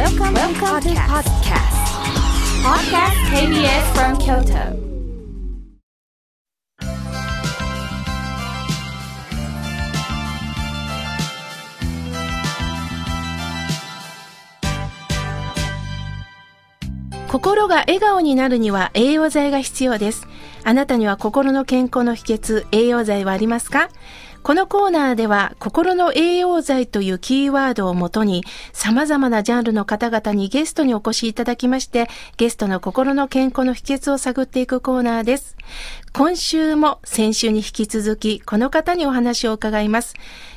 [0.00, 1.76] Welcome, Welcome to podcast.
[2.64, 4.80] Podcast KBS from Kyoto.
[17.28, 20.26] 心が笑顔になるには栄養剤が必要です。
[20.64, 23.90] あなたには心の健康の秘訣、栄養剤はありますか
[24.42, 28.42] このコーナーでは心の栄養剤というキーワードをもとに
[28.72, 35.56] 様々なジャンルの方々にゲストにお越しいただきましてゲストの心の健康の秘訣を探っていくコーナーです。
[36.12, 40.14] 今週も先週に引き続きこの方にお話を伺います。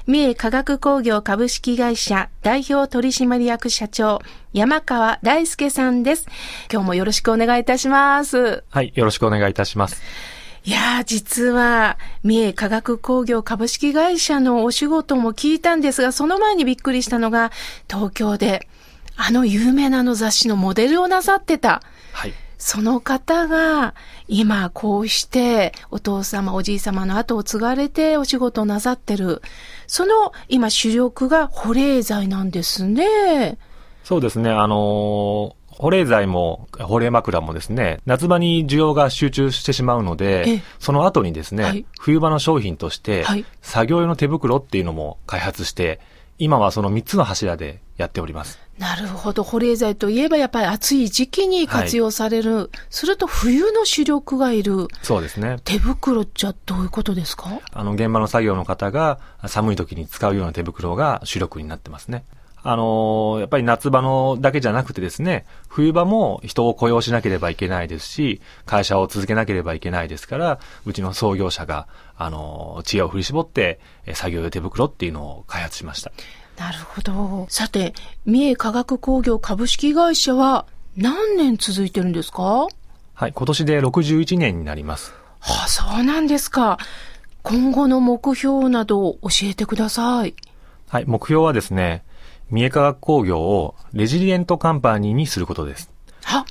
[0.08, 4.22] 三重化学工業株式会社代表取締役社長
[4.54, 6.28] 山川大輔さんです。
[6.72, 8.64] 今日もよろしくお願いいたします。
[8.70, 10.02] はい、よろしくお願いいたします。
[10.66, 17.52] いやー、実は、三重化学工業株式会社のお仕事も聞いたんですが、その前にびっくりしたのが、
[17.90, 18.70] 東京で、
[19.18, 21.82] あの有名なあの雑誌のモデルをなさってた、
[22.14, 22.34] はい。
[22.58, 23.94] その方が、
[24.30, 29.42] 今こうして、お父様、おじい様の後を継がれてお仕事をなさってる。
[29.86, 33.58] その、今主力が保冷剤なんですね。
[34.06, 46.00] そうですね、あのー保冷剤も保冷枕もですね、夏場に需要が集中してしまうのえでえ、その後にですね、はい冬場の商品として、はい作業用の手袋っていうのも開発して、
[46.38, 48.60] 今はその3つの柱でやっております。
[48.80, 49.44] なるほど。
[49.44, 52.72] 保冷剤といえばやっぱり暑い時期に活用される。
[52.90, 54.88] すると冬の主力がいる。
[55.04, 55.58] そうですね。
[55.64, 57.62] 手袋じゃどういうことですか？
[57.72, 62.26] あの、現場の作業の方が寒い時に使うような手袋が主力になってますね。
[62.66, 76.12] あのーやっぱり夏場のだけじゃなくてですね、冬場も人を雇用しなければいけないですし、会社を続けなければいけないですから、うちの創業者が、あのー知恵を振り絞って、え作業用手袋っていうのを開発しました。
[76.58, 77.48] なるほど。
[77.50, 77.94] さて、
[78.26, 82.68] 三重化学工業株式会社は何年続いてるんですか？
[83.16, 85.14] はい、今年で61年になります。
[85.42, 86.78] あ、そうなんですか。
[87.42, 90.34] 今後の目標などを教えてください。
[90.88, 92.04] はい、目標はですね、
[92.50, 95.92] 三重化学工業をレジリエントカンパニーにすることです。
[96.24, 96.46] は、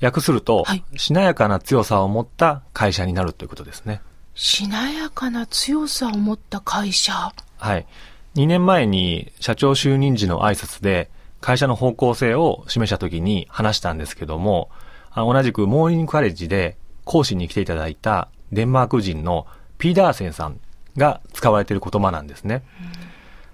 [0.00, 4.00] 訳すると、はいしなやかな強さを持った会社になるということですね。
[4.34, 7.32] しなやかな強さを持った会社？
[7.58, 7.86] はい。
[8.34, 11.10] 2年前に社長就任時の挨拶で
[11.40, 14.70] 会社の方向性を示した時に話したんですけども、
[15.12, 19.46] あ同じくモーニングカレッジで講師に来ていただいたデンマーク人の
[19.78, 20.58] ピーダーセンさん
[20.96, 22.64] が使われている言葉なんですね。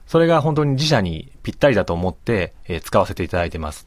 [0.07, 3.87] それが本当に自社にぴったりだと思って、えー使わせていただいてます。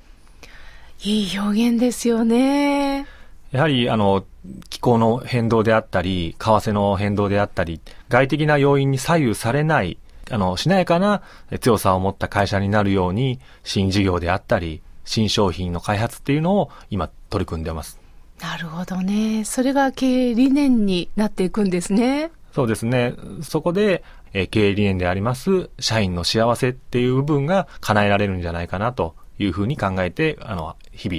[1.04, 3.06] いい表現ですよね。
[3.52, 4.26] やはり、あの、
[4.70, 9.98] 気候の変動であったり、為替の変動であったり、外的な要因に左右されない、
[10.32, 11.22] あの、しなやかな
[11.60, 18.00] 強さを持った会社になるように、新事業であったり、新商品の開発っていうのを今取り組んでます。
[18.42, 19.44] なるほどね。
[19.46, 22.32] それが経営理念になっていくんですね。
[22.54, 23.16] そうですね。
[23.42, 24.04] そこで、
[24.34, 31.10] え経営理念であります、社員の幸せっていう部分が叶えられるんじゃないかなというふうに考えて、あの、日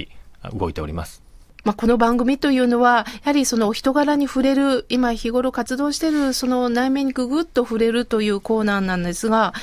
[0.43, 1.21] 々動いております。
[1.63, 9.53] まあ、この番組というのは、やはりそのお人柄に触れる、今日頃活動している、その内面にぐぐっと触れるというコーナーなんですが、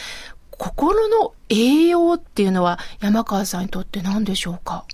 [0.51, 4.85] 心の栄養っていうのは山川さんにとって何でしょうか？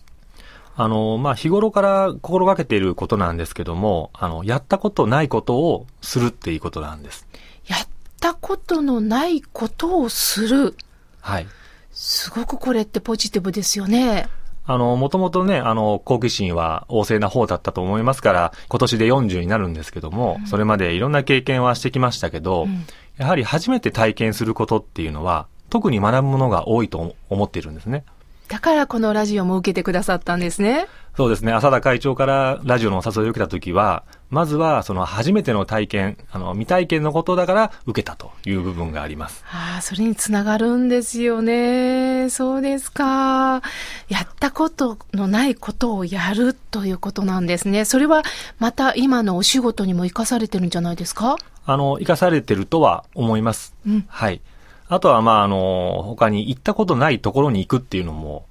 [0.80, 7.26] あの、まあ、日頃から心がけていることなんですけども、あの、やったことないことをするっていうことなんです。
[7.66, 7.88] やっ
[8.20, 10.76] たことのないことをする。
[11.20, 11.46] はい。
[11.90, 14.28] すごくこれってポジティブですよね。
[14.66, 22.84] あの、もともとね、あの、好奇心は旺盛な方だったと思いますから、今年で40になるんですけども、それまでいろんな経験はしてきましたけど、うん
[23.16, 28.04] やはり初めて体験することっていうのは、特に学ぶものが多いと思っているんですね。
[28.48, 30.86] だからこのラジオも受けてくださったんですね。
[31.16, 31.52] そうですね。
[31.52, 39.44] 浅田会長からラジオのお誘いを受けたときは、まずはその初めての体験、あの、未体験のことだから受けたという部分があります。
[39.50, 42.30] ああ、それにつながるんですよね。
[42.30, 43.62] そうですか。
[44.08, 47.84] やったことのないことをやるということなんですね。
[47.84, 48.22] それは
[48.60, 51.36] また今のお仕事にも活かされてるんじゃないですか？
[51.66, 53.74] あの、生かされてるとは思います。
[53.84, 54.40] うんはい。
[54.88, 58.46] あとは、まあ、あの、他に行ったことないところに行くっていうのも、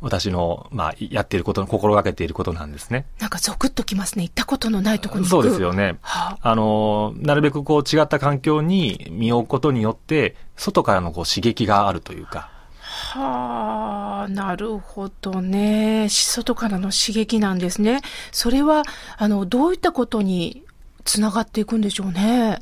[0.00, 3.06] 私の、まあ、やっていること、心がけていることなんですね。
[3.20, 4.24] なんかゾクッときますね。
[4.24, 5.42] 行ったことのないところに行く。
[5.42, 5.98] そうですよね。
[6.00, 12.50] はあ、あの、なるべくこう違った環境に身を置くことによって、外からのこう刺激があるというか、
[12.82, 16.08] はあ、なるほどね。
[16.08, 18.00] 外からの刺激なんですね。
[18.32, 18.82] それは、
[19.18, 20.64] あの、どういったことに
[21.04, 22.58] つながっていくんでしょうね。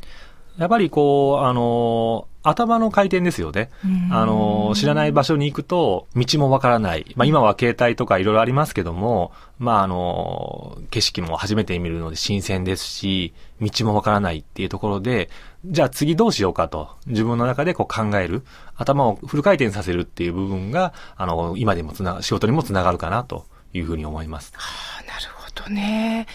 [0.58, 3.70] やっぱりこう、あの、頭の回転ですよね。
[4.10, 7.12] あの、知らない場所に行くと、道もわからない。
[7.16, 15.28] まあ今は携帯とかいろいろありますけども、まああの、景色も初めて見るので新鮮ですし、道もわからないっていうところで、
[15.66, 18.42] じゃあ次どうしようかと、自分の中でこう考える、
[18.76, 23.44] 頭をフル回転させるっていう部分が、あの、今でもつな、仕事にもつながるかなと
[23.74, 24.52] いうふうに思います。
[24.56, 26.26] あなるほどね。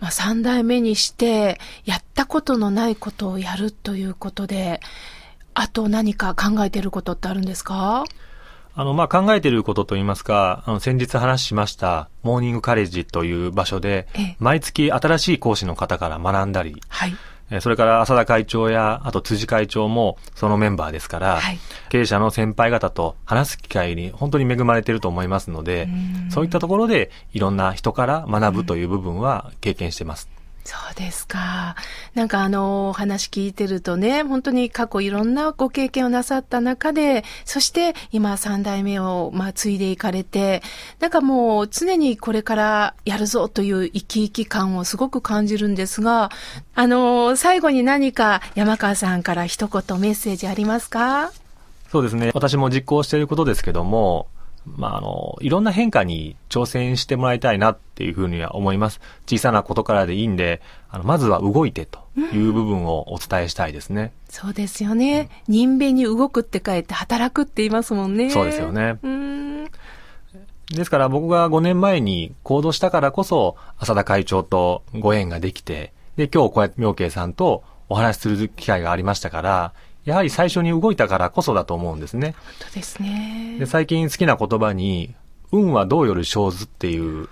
[0.00, 4.80] まあ、三代目にして、やったことのないことをやるということで、
[5.54, 8.04] あと何か考えてることってあるんですか？
[8.76, 17.14] あの、まあ、考えていることといいますか、あの、先日話しました、モーニングカレッジという場所でええ、毎月新しい講師の方から学んだり、はい。
[17.50, 21.58] えーそれから浅田会長や、あと辻会長もそのメンバーですから、はい
[21.90, 25.88] 経営者の先輩方と話す機会に本当に恵まれていると思いますので、
[26.30, 30.28] そういったところでいろんな人から学ぶという部分は経験してます。
[30.66, 31.76] そうですか。
[32.14, 40.62] なんかあの、お話聞いてるとね、本当に過去いろんなご経験をなさった中で、そして今三代目を、まあ、継いでいかれて、
[41.00, 46.30] なんかもう常にこれからやるぞという生き生き感をすごく感じるんですが、
[46.74, 51.30] あの、最後に何か山川さんから一言メッセージありますか？
[51.92, 52.30] そうですね。
[52.34, 54.28] 私も実行していることですけども、
[54.66, 59.00] まあ、あの、いろんな変化に挑戦してもらいたいなっていうふうには思います。
[59.26, 62.00] 小さなことからでいいんで、あの、まずは動いてと
[62.32, 64.12] いう部分をお伝えしたいですね。
[64.28, 65.28] そうですよね。
[65.48, 68.30] 人弁に動くって書いて働くって言いますもんね。
[68.30, 69.70] そうですよねうーん。
[70.70, 82.34] ですから僕が5年前に行動したからこそ、浅田会長とご縁ができて、で、今日こうやって妙慶さんとお話しする機会がありましたから、やはり最初に動いたからこそだと思うんですね。
[82.60, 83.56] 本当ですね。
[83.58, 85.14] で、最近好きな言葉に、
[85.52, 87.28] 運はどうより生ずっていう、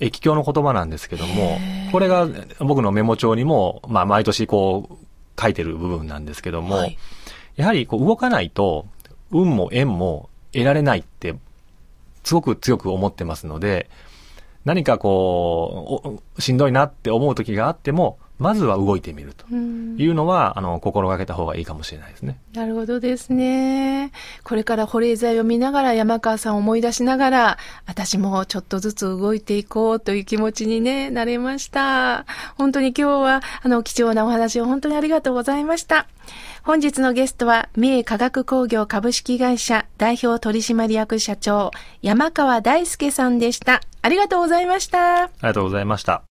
[0.00, 1.60] 液境の言葉なんですけども
[1.92, 2.26] これが
[2.58, 6.98] 僕のメモ帳にも、まあ毎年こう、書いてる部分なんですけども、はい
[7.56, 8.86] やはりこう動かないと、
[9.30, 11.34] 運も縁も得られないって、
[12.24, 13.90] すごく強く思ってますので、
[14.64, 22.38] 何かこう、おしんどいなって思う時があっても、まずは動いてみるとうんいうのは、あの、心がけた方がいいかもしれないですね。
[22.54, 24.12] なるほどですね。
[24.42, 32.26] これから保冷剤を見ながら山川さんを思い出しながら、私もちょっとずつ動いていこうという気持ちにね、なれました。
[32.56, 36.08] 本当に今日は、あの、貴重なお話を本当にありがとうございました。
[36.64, 41.70] 本日のゲストは、三重化学工業株式会社代表取締役社長、
[42.02, 43.80] 山川大輔さんでした。
[44.02, 45.24] ありがとうございました。
[45.24, 46.31] ありがとうございました。